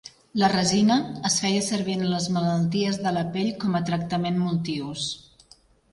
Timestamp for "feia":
1.43-1.59